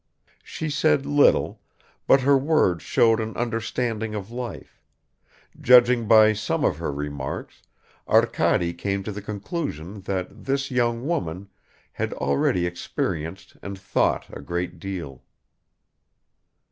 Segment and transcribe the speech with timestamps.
[0.43, 1.61] She said little,
[2.07, 4.81] but her words showed an understanding of life;
[5.61, 7.61] judging by some of her remarks
[8.07, 11.49] Arkady came to the conclusion that this young woman
[11.91, 15.21] had already experienced and thought a great deal